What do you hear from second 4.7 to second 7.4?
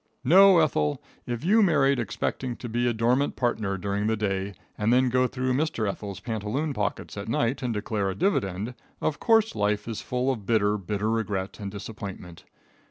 and then to go through Mr. Ethel's pantaloons pocket at